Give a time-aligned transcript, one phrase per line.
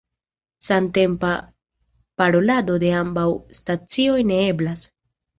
[0.67, 1.33] Samtempa
[2.21, 3.25] parolado de ambaŭ
[3.57, 4.83] stacioj ne eblas.